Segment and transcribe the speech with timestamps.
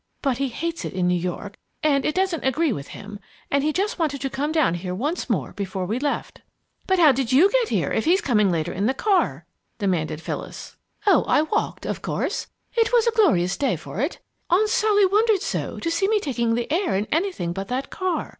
[0.23, 3.19] But he hates it in New York and it doesn't agree with him,
[3.51, 6.41] and he just wanted to come down here once more before we left."
[6.87, 9.45] "But how did you get here, if he's coming later in the car?"
[9.77, 10.75] demanded Phyllis.
[11.05, 12.47] "Oh, I walked, of course!
[12.73, 14.17] It was a glorious day for it.
[14.49, 18.29] Aunt Sally wondered so, to see me taking the air in anything but that car!